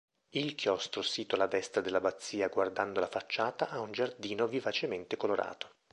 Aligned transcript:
Il 0.29 0.55
chiostro 0.55 1.03
sito 1.03 1.35
alla 1.35 1.45
destra 1.45 1.79
dell'abbazia 1.79 2.47
guardando 2.47 2.99
la 2.99 3.05
facciata 3.05 3.69
ha 3.69 3.79
un 3.81 3.91
giardino 3.91 4.47
vivacemente 4.47 5.15
colorato. 5.15 5.75